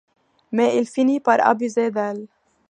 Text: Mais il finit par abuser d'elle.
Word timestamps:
Mais 0.51 0.79
il 0.79 0.87
finit 0.87 1.19
par 1.19 1.45
abuser 1.45 1.91
d'elle. 1.91 2.25